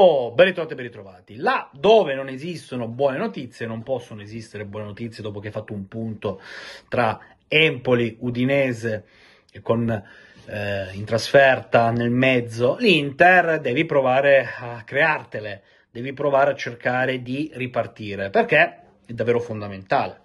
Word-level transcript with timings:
Oh, 0.00 0.30
ben 0.30 0.46
ritrovati, 0.46 0.76
ben 0.76 0.84
ritrovati. 0.84 1.36
Là 1.38 1.68
dove 1.72 2.14
non 2.14 2.28
esistono 2.28 2.86
buone 2.86 3.18
notizie, 3.18 3.66
non 3.66 3.82
possono 3.82 4.22
esistere 4.22 4.64
buone 4.64 4.86
notizie 4.86 5.24
dopo 5.24 5.40
che 5.40 5.48
hai 5.48 5.52
fatto 5.52 5.72
un 5.72 5.88
punto 5.88 6.40
tra 6.86 7.18
Empoli, 7.48 8.16
Udinese 8.20 9.06
e 9.50 9.60
con 9.60 9.90
eh, 9.90 10.88
in 10.92 11.04
trasferta 11.04 11.90
nel 11.90 12.10
mezzo 12.10 12.76
l'Inter, 12.78 13.58
devi 13.58 13.86
provare 13.86 14.48
a 14.56 14.84
creartele, 14.84 15.62
devi 15.90 16.12
provare 16.12 16.52
a 16.52 16.54
cercare 16.54 17.20
di 17.20 17.50
ripartire, 17.54 18.30
perché 18.30 18.80
è 19.04 19.12
davvero 19.12 19.40
fondamentale. 19.40 20.20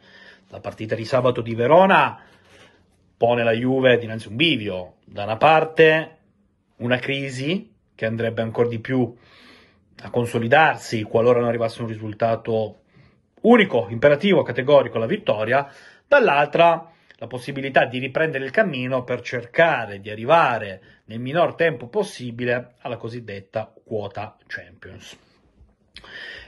La 0.50 0.60
partita 0.60 0.94
di 0.94 1.04
sabato 1.04 1.42
di 1.42 1.55
Verona 1.55 2.21
pone 3.18 3.44
la 3.44 3.54
Juve 3.54 3.98
dinanzi 3.98 4.28
a 4.28 4.30
un 4.30 4.36
bivio. 4.36 4.98
Da 5.04 5.24
una 5.24 5.38
parte 5.38 6.18
una 6.76 7.00
crisi 7.00 7.74
che 7.96 8.05
andrebbe 8.05 8.44
ancora 8.44 8.68
di 8.68 8.78
più 8.78 9.16
a 10.04 10.09
consolidarsi 10.09 11.04
qualora 11.04 11.39
non 11.39 11.47
arrivasse 11.47 11.81
un 11.81 11.88
risultato 11.88 12.81
unico, 13.41 13.88
imperativo, 13.89 14.44
categorico, 14.44 14.98
la 14.98 15.05
vittoria, 15.05 15.67
dall'altra 16.07 16.91
la 17.17 17.27
possibilità 17.27 17.85
di 17.85 17.99
riprendere 17.99 18.44
il 18.44 18.52
cammino 18.52 19.03
per 19.03 19.21
cercare 19.21 20.02
di 20.02 20.09
arrivare 20.09 20.81
nel 21.05 21.20
minor 21.20 21.55
tempo 21.55 21.88
possibile 21.88 22.73
alla 22.81 22.97
cosiddetta 22.97 23.73
quota 23.85 24.38
Champions. 24.45 25.17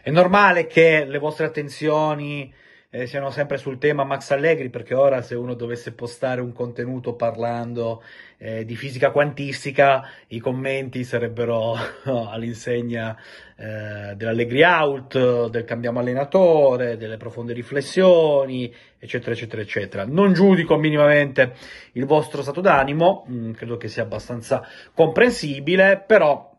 È 0.02 0.12
normale 0.12 0.68
che 0.68 1.06
le 1.06 1.18
vostre 1.18 1.46
attenzioni 1.46 2.54
eh, 2.96 3.08
siano 3.08 3.30
sempre 3.30 3.58
sul 3.58 3.78
tema 3.78 4.06
Max 4.06 4.32
Allegri, 4.32 4.70
perché 4.70 4.94
ora 4.94 5.22
se 5.22 5.36
uno 5.36 5.54
dovesse 5.54 5.92
postare 5.92 6.40
un 6.40 6.54
contenuto 6.54 7.14
parlando 7.16 8.02
eh, 8.38 8.64
di 8.64 8.78
fisica 8.78 9.12
quantistica, 9.12 10.08
i 10.28 10.40
commenti 10.40 11.04
sarebbero 11.04 11.76
all'insegna 12.32 13.18
eh, 13.58 14.16
dell'Allegri 14.16 14.64
out, 14.64 15.50
del 15.50 15.66
cambiamo 15.66 16.00
allenatore, 16.00 16.96
delle 16.96 17.18
profonde 17.18 17.52
riflessioni, 17.52 18.74
eccetera, 18.98 19.32
eccetera, 19.32 19.62
eccetera. 19.62 20.06
Non 20.06 20.32
giudico 20.32 20.78
minimamente 20.78 21.54
il 21.94 22.06
vostro 22.06 22.42
stato 22.44 22.62
d'animo, 22.62 23.26
mh, 23.28 23.36
mm, 23.36 23.52
credo 23.52 23.76
che 23.76 23.90
sia 23.90 24.04
abbastanza 24.04 24.66
comprensibile, 24.94 26.02
però 26.08 26.50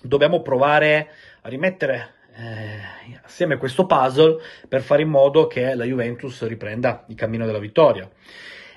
dobbiamo 0.00 0.42
provare 0.42 1.10
a 1.42 1.48
rimettere 1.48 2.14
eh, 2.36 3.18
assieme 3.22 3.56
questo 3.56 3.86
puzzle 3.86 4.36
per 4.68 4.82
fare 4.82 5.02
in 5.02 5.08
modo 5.08 5.46
che 5.46 5.74
la 5.74 5.84
Juventus 5.84 6.46
riprenda 6.46 7.04
il 7.08 7.14
cammino 7.14 7.46
della 7.46 7.58
vittoria. 7.58 8.08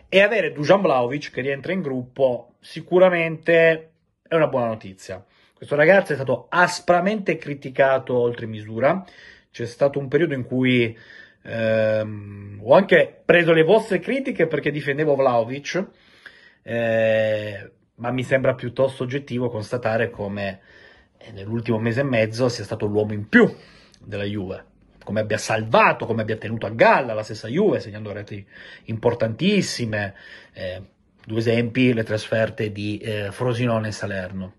E 0.08 0.22
avere 0.22 0.52
Dujan 0.52 0.82
Vlaovic 0.82 1.32
che 1.32 1.42
rientra 1.42 1.72
in 1.72 1.82
gruppo 1.82 2.56
sicuramente 2.60 3.92
è 4.28 4.36
una 4.36 4.48
buona 4.48 4.68
notizia. 4.68 5.24
Questo 5.54 5.76
ragazzo 5.76 6.14
è 6.14 6.16
stato 6.16 6.48
aspramente 6.50 7.38
criticato 7.38 8.18
oltre 8.18 8.46
misura. 8.46 9.06
C'è 9.52 9.66
stato 9.66 10.00
un 10.00 10.08
periodo 10.08 10.34
in 10.34 10.46
cui 10.46 10.98
ehm, 11.44 12.62
ho 12.64 12.74
anche 12.74 13.22
preso 13.26 13.52
le 13.52 13.64
vostre 13.64 14.00
critiche 14.00 14.48
perché 14.48 14.72
difendevo 14.72 15.16
Vlaovic, 15.16 15.86
eh, 16.64 17.72
ma 17.96 18.12
mi 18.12 18.24
sembra 18.24 18.56
piuttosto 18.56 19.04
oggettivo 19.04 19.50
constatare 19.50 20.10
come 20.10 20.62
nell'ultimo 21.32 21.80
mese 21.80 22.02
e 22.02 22.04
mezzo 22.04 22.50
sia 22.50 22.64
stato 22.64 22.86
l'uomo 22.86 23.14
in 23.14 23.28
più 23.28 23.54
della 24.00 24.24
Juve, 24.24 24.66
come 25.04 25.20
abbia 25.20 25.38
salvato, 25.38 26.06
come 26.06 26.22
abbia 26.22 26.38
tenuto 26.38 26.66
a 26.66 26.72
galla 26.72 27.14
la 27.14 27.24
stessa 27.24 27.48
Juve, 27.48 27.80
segnando 27.80 28.12
reti 28.12 28.46
importantissime. 28.86 30.16
Eh, 30.54 30.82
due 31.26 31.40
esempi, 31.40 31.94
le 31.94 32.04
trasferte 32.04 32.72
di 32.72 32.98
eh, 32.98 33.32
Frosinone 33.32 33.90
e 33.90 33.92
Salerno. 33.92 34.54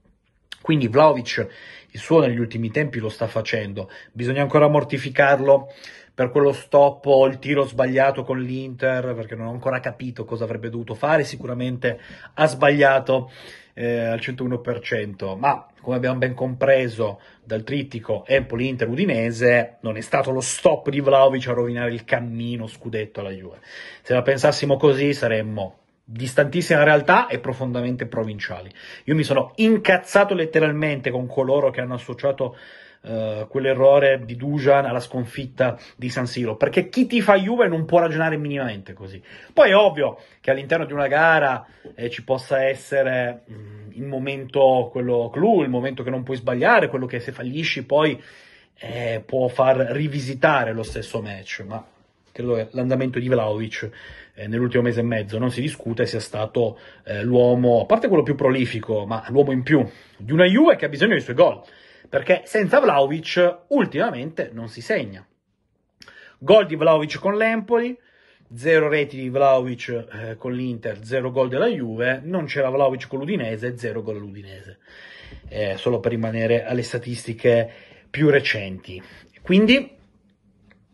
Quindi 0.62 0.86
Vlaovic 0.88 1.48
il 1.92 2.00
suo 2.00 2.20
negli 2.20 2.38
ultimi 2.38 2.70
tempi 2.70 3.00
lo 3.00 3.08
sta 3.08 3.26
facendo, 3.26 3.90
bisogna 4.12 4.42
ancora 4.42 4.68
mortificarlo 4.68 5.72
per 6.14 6.30
quello 6.30 6.52
stop 6.52 7.06
o 7.06 7.26
il 7.26 7.38
tiro 7.38 7.64
sbagliato 7.64 8.22
con 8.22 8.40
l'Inter, 8.40 9.14
perché 9.14 9.34
non 9.34 9.46
ho 9.46 9.50
ancora 9.50 9.80
capito 9.80 10.24
cosa 10.24 10.44
avrebbe 10.44 10.68
dovuto 10.68 10.94
fare, 10.94 11.24
sicuramente 11.24 11.98
ha 12.34 12.46
sbagliato 12.46 13.32
eh, 13.74 14.04
al 14.04 14.18
101%, 14.18 15.36
ma 15.36 15.66
come 15.80 15.96
abbiamo 15.96 16.18
ben 16.18 16.34
compreso 16.34 17.20
dal 17.42 17.62
trittico 17.62 18.24
Empoli-Inter-Udinese, 18.26 19.78
non 19.80 19.96
è 19.96 20.00
stato 20.00 20.30
lo 20.30 20.40
stop 20.40 20.88
di 20.90 21.00
Vlaovic 21.00 21.48
a 21.48 21.52
rovinare 21.52 21.92
il 21.92 22.04
cammino 22.04 22.66
scudetto 22.66 23.20
alla 23.20 23.30
Juve. 23.30 23.58
Se 24.02 24.12
la 24.12 24.22
pensassimo 24.22 24.76
così 24.76 25.12
saremmo 25.14 25.76
distantissimi 26.04 26.78
dalla 26.78 26.92
realtà 26.92 27.28
e 27.28 27.38
profondamente 27.38 28.06
provinciali. 28.06 28.70
Io 29.04 29.14
mi 29.14 29.22
sono 29.22 29.52
incazzato 29.56 30.34
letteralmente 30.34 31.10
con 31.10 31.26
coloro 31.26 31.70
che 31.70 31.80
hanno 31.80 31.94
associato 31.94 32.56
Uh, 33.02 33.48
quell'errore 33.48 34.26
di 34.26 34.36
Dujan 34.36 34.84
alla 34.84 35.00
sconfitta 35.00 35.78
di 35.96 36.10
San 36.10 36.26
Siro, 36.26 36.56
perché 36.56 36.90
chi 36.90 37.06
ti 37.06 37.22
fa 37.22 37.34
Juve 37.38 37.66
non 37.66 37.86
può 37.86 37.98
ragionare 37.98 38.36
minimamente 38.36 38.92
così. 38.92 39.22
Poi 39.54 39.70
è 39.70 39.74
ovvio 39.74 40.18
che 40.42 40.50
all'interno 40.50 40.84
di 40.84 40.92
una 40.92 41.06
gara 41.06 41.66
eh, 41.94 42.10
ci 42.10 42.22
possa 42.22 42.62
essere 42.62 43.44
mh, 43.46 43.54
mm, 43.54 43.90
il 43.92 44.04
momento, 44.04 44.90
quello 44.92 45.30
clou, 45.32 45.62
il 45.62 45.70
momento 45.70 46.02
che 46.02 46.10
non 46.10 46.22
puoi 46.22 46.36
sbagliare, 46.36 46.88
quello 46.88 47.06
che 47.06 47.20
se 47.20 47.32
fallisci 47.32 47.86
poi 47.86 48.22
eh, 48.80 49.22
può 49.24 49.48
far 49.48 49.76
rivisitare 49.76 50.72
lo 50.72 50.82
stesso 50.82 51.20
match, 51.22 51.64
ma 51.66 51.84
credo 52.32 52.54
che 52.54 52.68
l'andamento 52.72 53.18
di 53.18 53.28
Vlaovic 53.28 53.90
eh, 54.34 54.46
nell'ultimo 54.46 54.82
mese 54.82 55.00
e 55.00 55.04
mezzo 55.04 55.38
non 55.38 55.50
si 55.50 55.60
discute 55.60 56.06
sia 56.06 56.20
stato 56.20 56.78
eh, 57.04 57.22
l'uomo, 57.22 57.82
a 57.82 57.86
parte 57.86 58.08
quello 58.08 58.22
più 58.22 58.34
prolifico, 58.34 59.04
ma 59.06 59.24
l'uomo 59.28 59.52
in 59.52 59.62
più 59.62 59.86
di 60.16 60.32
una 60.32 60.44
Juve 60.44 60.76
che 60.76 60.86
ha 60.86 60.88
bisogno 60.88 61.12
dei 61.12 61.20
suoi 61.20 61.36
gol 61.36 61.62
perché 62.08 62.42
senza 62.44 62.80
Vlaovic 62.80 63.64
ultimamente 63.68 64.50
non 64.52 64.68
si 64.68 64.80
segna. 64.80 65.26
Gol 66.38 66.66
di 66.66 66.76
Vlaovic 66.76 67.18
con 67.18 67.36
l'Empoli, 67.36 67.96
zero 68.54 68.88
reti 68.88 69.16
di 69.16 69.28
Vlaovic 69.28 70.06
eh, 70.12 70.36
con 70.36 70.52
l'Inter, 70.52 71.04
zero 71.04 71.30
gol 71.30 71.48
della 71.48 71.66
Juve, 71.66 72.20
non 72.24 72.46
c'era 72.46 72.70
Vlaovic 72.70 73.06
con 73.06 73.18
l'Udinese, 73.18 73.76
zero 73.76 74.02
gol 74.02 74.16
all'Udinese. 74.16 74.78
Eh, 75.48 75.76
solo 75.76 76.00
per 76.00 76.12
rimanere 76.12 76.64
alle 76.64 76.82
statistiche 76.82 77.70
più 78.10 78.30
recenti. 78.30 79.00
Quindi 79.42 79.96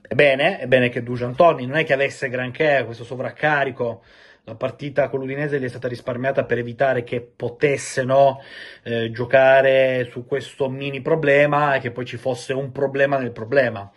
è 0.03 0.15
bene, 0.15 0.59
è 0.59 0.67
bene 0.67 0.89
che 0.89 1.03
Dujan 1.03 1.35
torni, 1.35 1.67
non 1.67 1.79
è 1.79 1.85
che 1.85 1.93
avesse 1.93 2.29
granché 2.29 2.83
questo 2.85 3.05
sovraccarico 3.05 4.03
la 4.47 4.55
partita 4.55 5.09
con 5.09 5.19
l'Udinese 5.19 5.59
gli 5.59 5.65
è 5.65 5.69
stata 5.69 5.89
risparmiata 5.89 6.45
per 6.45 6.59
evitare 6.59 7.03
che 7.03 7.21
potesse 7.21 8.05
no, 8.05 8.41
eh, 8.85 9.11
giocare 9.11 10.07
su 10.09 10.25
questo 10.25 10.69
mini 10.69 11.01
problema 11.01 11.75
e 11.75 11.81
che 11.81 11.91
poi 11.91 12.05
ci 12.05 12.17
fosse 12.17 12.53
un 12.53 12.71
problema 12.71 13.19
nel 13.19 13.33
problema. 13.33 13.91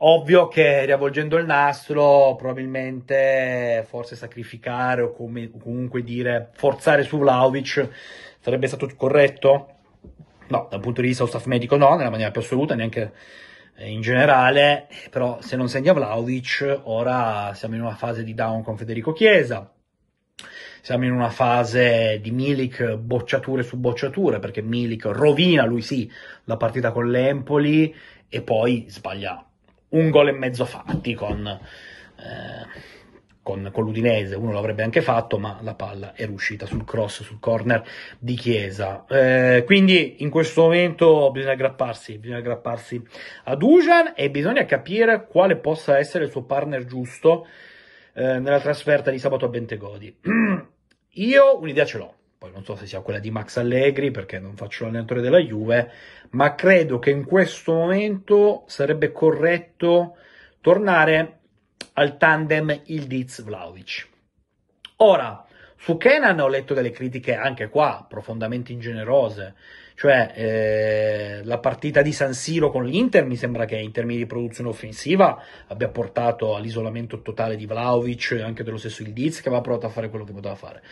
Ovvio 0.00 0.48
che 0.48 0.84
riavvolgendo 0.84 1.38
il 1.38 1.46
nastro, 1.46 2.36
probabilmente 2.36 3.86
forse 3.88 4.16
sacrificare 4.16 5.00
o, 5.00 5.12
come, 5.12 5.50
o 5.50 5.58
comunque 5.58 6.02
dire 6.02 6.50
forzare 6.52 7.02
su 7.02 7.16
Vlaovic 7.16 7.88
sarebbe 8.40 8.66
stato 8.66 8.86
corretto? 8.94 9.68
No, 10.48 10.66
dal 10.70 10.80
punto 10.80 11.00
di 11.00 11.06
vista 11.06 11.24
dello 11.24 11.34
staff 11.34 11.48
medico 11.48 11.78
no, 11.78 11.96
nella 11.96 12.10
maniera 12.10 12.30
più 12.30 12.42
assoluta, 12.42 12.74
neanche 12.74 13.12
in 13.86 14.00
generale, 14.00 14.88
però 15.10 15.40
se 15.40 15.56
non 15.56 15.68
segna 15.68 15.92
Vlaovic, 15.92 16.80
ora 16.84 17.52
siamo 17.54 17.74
in 17.74 17.82
una 17.82 17.94
fase 17.94 18.24
di 18.24 18.34
down 18.34 18.62
con 18.62 18.76
Federico 18.76 19.12
Chiesa, 19.12 19.72
siamo 20.80 21.04
in 21.04 21.12
una 21.12 21.30
fase 21.30 22.18
di 22.20 22.30
Milik 22.30 22.94
bocciature 22.94 23.62
su 23.62 23.76
bocciature, 23.76 24.38
perché 24.38 24.62
Milik 24.62 25.04
rovina, 25.06 25.64
lui 25.64 25.82
sì, 25.82 26.10
la 26.44 26.56
partita 26.56 26.92
con 26.92 27.10
l'Empoli 27.10 27.94
e 28.28 28.42
poi 28.42 28.86
sbaglia 28.88 29.44
un 29.90 30.10
gol 30.10 30.28
e 30.28 30.32
mezzo 30.32 30.64
fatti 30.64 31.14
con... 31.14 31.46
Eh, 31.46 32.96
con, 33.48 33.70
con, 33.72 33.84
l'Udinese, 33.84 34.34
uno 34.34 34.52
l'avrebbe 34.52 34.82
anche 34.82 35.00
fatto, 35.00 35.38
ma 35.38 35.58
la 35.62 35.72
palla 35.72 36.12
è 36.12 36.26
riuscita 36.26 36.66
sul 36.66 36.84
cross, 36.84 37.22
sul 37.22 37.40
corner 37.40 37.82
di 38.18 38.34
Chiesa. 38.34 39.06
Eh, 39.08 39.62
quindi 39.64 40.16
in 40.18 40.28
questo 40.28 40.64
momento 40.64 41.30
bisogna 41.30 41.54
aggrapparsi, 41.54 42.18
bisogna 42.18 42.40
aggrapparsi 42.40 43.02
a 43.44 43.56
Dujan 43.56 44.12
e 44.14 44.28
bisogna 44.28 44.66
capire 44.66 45.26
quale 45.26 45.56
possa 45.56 45.96
essere 45.96 46.24
il 46.24 46.30
suo 46.30 46.42
partner 46.42 46.84
giusto 46.84 47.46
eh, 48.12 48.38
nella 48.38 48.60
trasferta 48.60 49.10
di 49.10 49.18
sabato 49.18 49.46
a 49.46 49.48
Bentegodi. 49.48 50.14
Io 51.12 51.58
un'idea 51.58 51.86
ce 51.86 51.96
l'ho, 51.96 52.14
poi 52.36 52.50
non 52.52 52.64
so 52.64 52.76
se 52.76 52.84
sia 52.84 53.00
quella 53.00 53.18
di 53.18 53.30
Max 53.30 53.56
Allegri 53.56 54.10
perché 54.10 54.38
non 54.38 54.56
faccio 54.56 54.84
l'allenatore 54.84 55.22
della 55.22 55.40
Juve, 55.40 55.90
ma 56.32 56.54
credo 56.54 56.98
che 56.98 57.08
in 57.08 57.24
questo 57.24 57.72
momento 57.72 58.64
sarebbe 58.66 59.10
corretto 59.10 60.16
tornare 60.60 61.37
al 61.98 62.16
tandem 62.16 62.82
Ildiz-Vlaovic. 62.84 64.06
Ora, 64.98 65.44
su 65.76 65.96
Kenan 65.96 66.38
ho 66.38 66.46
letto 66.46 66.72
delle 66.72 66.90
critiche 66.90 67.34
anche 67.34 67.68
qua 67.68 68.06
profondamente 68.08 68.72
ingenerose, 68.72 69.54
cioè 69.96 70.32
eh, 70.34 71.40
la 71.42 71.58
partita 71.58 72.00
di 72.00 72.12
San 72.12 72.34
Siro 72.34 72.70
con 72.70 72.84
l'Inter 72.84 73.24
mi 73.24 73.34
sembra 73.34 73.64
che 73.64 73.76
in 73.76 73.90
termini 73.90 74.18
di 74.18 74.26
produzione 74.26 74.70
offensiva 74.70 75.42
abbia 75.66 75.88
portato 75.88 76.54
all'isolamento 76.54 77.20
totale 77.20 77.56
di 77.56 77.66
Vlaovic 77.66 78.30
e 78.32 78.42
anche 78.42 78.62
dello 78.62 78.76
stesso 78.76 79.02
Ildiz 79.02 79.40
che 79.40 79.48
aveva 79.48 79.62
provato 79.62 79.86
a 79.86 79.90
fare 79.90 80.08
quello 80.08 80.24
che 80.24 80.32
poteva 80.32 80.54
fare. 80.54 80.82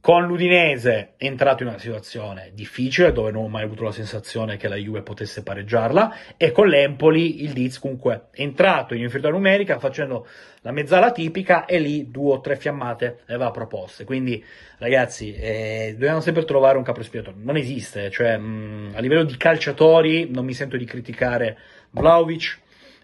Con 0.00 0.26
l'Udinese 0.26 1.12
è 1.18 1.26
entrato 1.26 1.62
in 1.62 1.68
una 1.68 1.78
situazione 1.78 2.52
difficile 2.54 3.12
dove 3.12 3.30
non 3.30 3.44
ho 3.44 3.48
mai 3.48 3.64
avuto 3.64 3.84
la 3.84 3.92
sensazione 3.92 4.56
che 4.56 4.66
la 4.66 4.76
Juve 4.76 5.02
potesse 5.02 5.42
pareggiarla 5.42 6.36
e 6.38 6.52
con 6.52 6.68
l'Empoli 6.68 7.42
il 7.42 7.52
Diz 7.52 7.78
comunque 7.78 8.28
è 8.30 8.40
entrato 8.40 8.94
in 8.94 9.02
inferiorità 9.02 9.30
numerica 9.36 9.78
facendo 9.78 10.26
la 10.62 10.72
mezzala 10.72 11.12
tipica 11.12 11.66
e 11.66 11.78
lì 11.78 12.10
due 12.10 12.32
o 12.32 12.40
tre 12.40 12.56
fiammate 12.56 13.20
le 13.26 13.34
aveva 13.34 13.50
proposte. 13.50 14.04
Quindi 14.04 14.42
ragazzi 14.78 15.34
eh, 15.34 15.90
dobbiamo 15.92 16.20
sempre 16.20 16.44
trovare 16.44 16.78
un 16.78 16.84
capo 16.84 17.00
espiatore, 17.00 17.36
non 17.38 17.58
esiste, 17.58 18.10
cioè 18.10 18.38
mh, 18.38 18.92
a 18.94 19.00
livello 19.00 19.24
di 19.24 19.36
calciatori 19.36 20.30
non 20.30 20.46
mi 20.46 20.54
sento 20.54 20.78
di 20.78 20.86
criticare 20.86 21.58
Vlaovic 21.90 22.58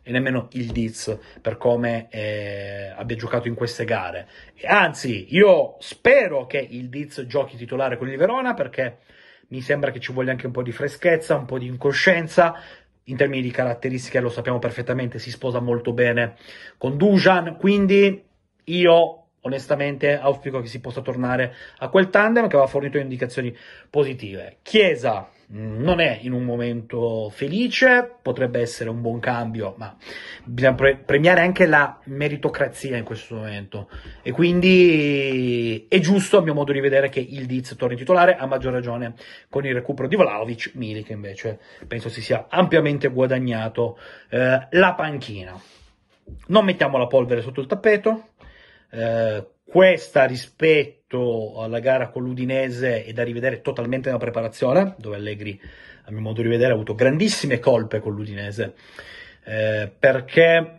e 0.08 0.12
nemmeno 0.12 0.46
il 0.52 0.70
Diz 0.70 1.18
per 1.42 1.56
come 1.56 2.06
eh, 2.10 2.92
abbia 2.94 3.16
giocato 3.16 3.48
in 3.48 3.54
queste 3.54 3.84
gare. 3.84 4.28
Anzi, 4.64 5.34
io 5.34 5.74
spero 5.80 6.46
che 6.46 6.58
il 6.58 6.88
Diz 6.88 7.26
giochi 7.26 7.56
titolare 7.56 7.98
con 7.98 8.08
il 8.08 8.16
Verona 8.16 8.54
perché 8.54 8.98
mi 9.48 9.60
sembra 9.60 9.90
che 9.90 9.98
ci 9.98 10.12
voglia 10.12 10.30
anche 10.30 10.46
un 10.46 10.52
po' 10.52 10.62
di 10.62 10.70
freschezza, 10.70 11.34
un 11.34 11.44
po' 11.44 11.58
di 11.58 11.66
incoscienza. 11.66 12.54
In 13.08 13.16
termini 13.16 13.42
di 13.42 13.50
caratteristiche 13.50 14.20
lo 14.20 14.28
sappiamo 14.28 14.60
perfettamente, 14.60 15.18
si 15.18 15.30
sposa 15.32 15.58
molto 15.58 15.92
bene 15.92 16.36
con 16.78 16.96
Dujan, 16.96 17.56
quindi 17.56 18.24
io 18.62 19.26
onestamente 19.40 20.16
auspico 20.16 20.60
che 20.60 20.68
si 20.68 20.80
possa 20.80 21.00
tornare 21.00 21.52
a 21.78 21.88
quel 21.88 22.10
tandem 22.10 22.46
che 22.46 22.54
aveva 22.54 22.70
fornito 22.70 22.98
indicazioni 22.98 23.56
positive. 23.90 24.58
Chiesa 24.62 25.30
non 25.48 26.00
è 26.00 26.18
in 26.22 26.32
un 26.32 26.42
momento 26.42 27.30
felice, 27.30 28.16
potrebbe 28.20 28.60
essere 28.60 28.90
un 28.90 29.00
buon 29.00 29.20
cambio, 29.20 29.74
ma 29.76 29.96
bisogna 30.44 30.74
pre- 30.74 30.96
premiare 30.96 31.40
anche 31.40 31.66
la 31.66 32.00
meritocrazia 32.04 32.96
in 32.96 33.04
questo 33.04 33.36
momento. 33.36 33.88
E 34.22 34.32
quindi 34.32 35.86
è 35.88 35.98
giusto, 36.00 36.38
a 36.38 36.42
mio 36.42 36.54
modo 36.54 36.72
di 36.72 36.80
vedere, 36.80 37.08
che 37.08 37.20
il 37.20 37.46
Diz 37.46 37.74
torni 37.76 37.96
titolare, 37.96 38.36
a 38.36 38.46
maggior 38.46 38.72
ragione 38.72 39.14
con 39.48 39.64
il 39.64 39.74
recupero 39.74 40.08
di 40.08 40.16
Vlaovic, 40.16 40.72
Milik 40.74 41.10
invece 41.10 41.60
penso 41.86 42.08
si 42.08 42.20
sia 42.20 42.46
ampiamente 42.48 43.08
guadagnato 43.08 43.98
eh, 44.30 44.66
la 44.70 44.94
panchina. 44.94 45.58
Non 46.48 46.64
mettiamo 46.64 46.98
la 46.98 47.06
polvere 47.06 47.40
sotto 47.40 47.60
il 47.60 47.66
tappeto. 47.66 48.30
Eh, 48.90 49.46
questa 49.68 50.24
rispetto 50.24 51.60
alla 51.60 51.80
gara 51.80 52.08
con 52.10 52.22
l'Udinese 52.22 53.04
è 53.04 53.12
da 53.12 53.24
rivedere 53.24 53.60
totalmente 53.62 54.06
nella 54.08 54.20
preparazione, 54.20 54.94
dove 54.96 55.16
Allegri, 55.16 55.60
a 56.04 56.12
mio 56.12 56.20
modo 56.20 56.40
di 56.40 56.48
vedere, 56.48 56.70
ha 56.70 56.74
avuto 56.74 56.94
grandissime 56.94 57.58
colpe 57.58 57.98
con 57.98 58.14
l'Udinese, 58.14 58.74
eh, 59.44 59.92
perché 59.98 60.78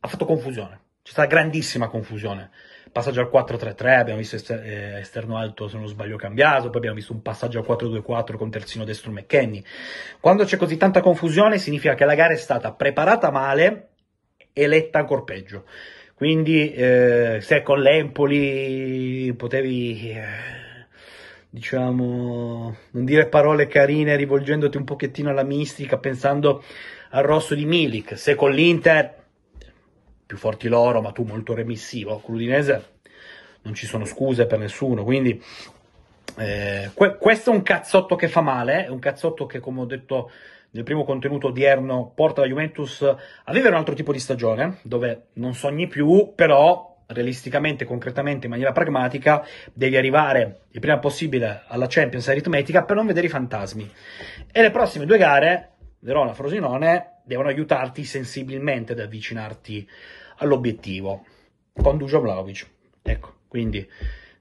ha 0.00 0.08
fatto 0.08 0.24
confusione, 0.24 0.80
c'è 1.02 1.12
stata 1.12 1.28
grandissima 1.28 1.88
confusione. 1.88 2.50
Passaggio 2.90 3.20
al 3.20 3.30
4-3-3, 3.32 3.98
abbiamo 3.98 4.18
visto 4.18 4.36
eh, 4.52 4.98
esterno 4.98 5.38
alto, 5.38 5.66
se 5.66 5.78
non 5.78 5.86
sbaglio, 5.86 6.16
cambiato, 6.16 6.68
poi 6.68 6.76
abbiamo 6.76 6.96
visto 6.96 7.14
un 7.14 7.22
passaggio 7.22 7.60
al 7.60 7.64
4-2-4 7.64 8.36
con 8.36 8.50
terzino 8.50 8.84
destro 8.84 9.12
McKenny. 9.12 9.64
Quando 10.20 10.44
c'è 10.44 10.58
così 10.58 10.76
tanta 10.76 11.00
confusione 11.00 11.56
significa 11.56 11.94
che 11.94 12.04
la 12.04 12.14
gara 12.14 12.34
è 12.34 12.36
stata 12.36 12.72
preparata 12.72 13.30
male 13.30 13.92
e 14.52 14.66
letta 14.66 14.98
ancora 14.98 15.22
peggio. 15.22 15.64
Quindi 16.14 16.72
eh, 16.72 17.38
se 17.40 17.62
con 17.62 17.80
l'Empoli 17.80 19.32
potevi, 19.36 20.10
eh, 20.10 20.86
diciamo, 21.50 22.76
non 22.90 23.04
dire 23.04 23.26
parole 23.26 23.66
carine 23.66 24.16
rivolgendoti 24.16 24.76
un 24.76 24.84
pochettino 24.84 25.30
alla 25.30 25.42
mistica, 25.42 25.98
pensando 25.98 26.62
al 27.10 27.24
rosso 27.24 27.54
di 27.54 27.64
Milik, 27.64 28.16
se 28.16 28.34
con 28.34 28.52
l'Inter, 28.52 29.20
più 30.24 30.36
forti 30.36 30.68
loro, 30.68 31.02
ma 31.02 31.12
tu 31.12 31.24
molto 31.24 31.54
remissivo, 31.54 32.18
con 32.18 32.34
l'Udinese 32.34 32.90
non 33.62 33.74
ci 33.74 33.86
sono 33.86 34.04
scuse 34.04 34.46
per 34.46 34.58
nessuno, 34.58 35.04
quindi 35.04 35.42
eh, 36.38 36.90
que- 36.94 37.16
questo 37.16 37.50
è 37.50 37.54
un 37.54 37.62
cazzotto 37.62 38.16
che 38.16 38.28
fa 38.28 38.40
male, 38.40 38.86
è 38.86 38.88
un 38.88 38.98
cazzotto 38.98 39.46
che 39.46 39.60
come 39.60 39.80
ho 39.80 39.84
detto 39.84 40.30
nel 40.72 40.84
primo 40.84 41.04
contenuto 41.04 41.48
odierno 41.48 42.12
porta 42.14 42.40
la 42.40 42.46
Juventus 42.46 43.02
a 43.02 43.52
vivere 43.52 43.70
un 43.70 43.78
altro 43.78 43.94
tipo 43.94 44.12
di 44.12 44.18
stagione, 44.18 44.78
dove 44.82 45.28
non 45.34 45.54
sogni 45.54 45.86
più, 45.86 46.32
però 46.34 46.92
realisticamente, 47.06 47.84
concretamente, 47.84 48.46
in 48.46 48.52
maniera 48.52 48.72
pragmatica, 48.72 49.46
devi 49.72 49.96
arrivare 49.96 50.62
il 50.70 50.80
prima 50.80 50.98
possibile 50.98 51.64
alla 51.66 51.86
Champions 51.88 52.28
aritmetica 52.28 52.84
per 52.84 52.96
non 52.96 53.06
vedere 53.06 53.26
i 53.26 53.30
fantasmi. 53.30 53.90
E 54.50 54.62
le 54.62 54.70
prossime 54.70 55.04
due 55.04 55.18
gare, 55.18 55.72
Verona 56.00 56.32
Frosinone, 56.32 57.20
devono 57.24 57.48
aiutarti 57.48 58.04
sensibilmente 58.04 58.92
ad 58.92 59.00
avvicinarti 59.00 59.86
all'obiettivo. 60.38 61.24
Con 61.74 61.98
Dujo 61.98 62.20
Vlaovic. 62.20 62.66
Ecco, 63.02 63.34
quindi 63.48 63.86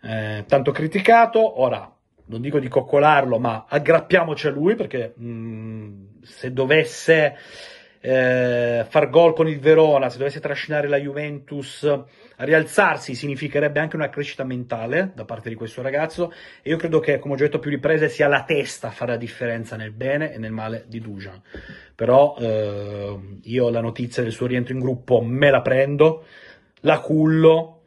eh, 0.04 0.46
tanto 0.48 0.72
criticato, 0.72 1.62
ora 1.62 1.94
non 2.32 2.42
dico 2.42 2.60
di 2.60 2.70
coccolarlo, 2.70 3.38
ma 3.40 3.66
aggrappiamoci 3.68 4.48
a 4.48 4.52
lui 4.52 4.76
perché 4.76 5.14
mh, 5.16 5.26
mm, 5.26 6.04
se 6.24 6.54
dovesse 6.54 7.36
eh, 8.04 8.86
far 8.88 9.10
gol 9.10 9.34
con 9.34 9.48
il 9.48 9.60
Verona, 9.60 10.10
se 10.10 10.18
dovesse 10.18 10.40
trascinare 10.40 10.88
la 10.88 10.98
Juventus 10.98 11.84
a 11.84 12.44
rialzarsi, 12.44 13.14
significherebbe 13.14 13.80
anche 13.80 13.96
una 13.96 14.10
crescita 14.10 14.44
mentale 14.44 15.12
da 15.14 15.26
parte 15.26 15.50
di 15.50 15.56
questo 15.56 15.82
ragazzo. 15.82 16.32
E 16.62 16.70
io 16.72 16.78
credo 16.78 17.00
che, 17.00 17.20
come 17.20 17.34
ho 17.36 17.38
detto 17.38 17.60
più 17.60 17.70
riprese, 17.70 18.10
sia 18.10 18.28
la 18.28 18.44
testa 18.44 18.88
a 18.88 18.92
fare 18.92 19.12
la 19.12 19.18
differenza 19.18 19.76
nel 19.76 19.92
bene 19.92 20.34
e 20.34 20.40
nel 20.40 20.52
male 20.52 20.86
di 20.88 21.00
Dujan. 21.00 21.40
Però 21.94 22.36
eh, 22.40 23.20
io 23.44 23.70
la 23.70 23.82
notizia 23.82 24.24
del 24.24 24.32
suo 24.32 24.48
rientro 24.48 24.74
in 24.74 24.80
gruppo 24.80 25.22
me 25.22 25.52
la 25.52 25.62
prendo, 25.62 26.24
la 26.80 27.00
cullo 27.00 27.81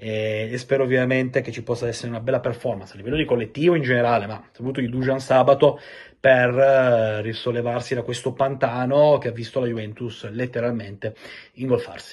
e, 0.00 0.54
spero 0.58 0.84
ovviamente 0.84 1.40
che 1.40 1.50
ci 1.50 1.64
possa 1.64 1.88
essere 1.88 2.08
una 2.08 2.20
bella 2.20 2.38
performance 2.38 2.92
a 2.94 2.96
livello 2.96 3.16
di 3.16 3.24
collettivo 3.24 3.74
in 3.74 3.82
generale, 3.82 4.26
ma 4.26 4.40
soprattutto 4.52 4.80
di 4.80 4.88
Dujan 4.88 5.18
sabato 5.18 5.80
per 6.20 6.52
uh, 6.54 7.20
risollevarsi 7.20 7.94
da 7.94 8.02
questo 8.02 8.32
pantano 8.32 9.18
che 9.18 9.28
ha 9.28 9.32
visto 9.32 9.58
la 9.58 9.66
Juventus 9.66 10.28
letteralmente 10.30 11.14
ingolfarsi. 11.54 12.06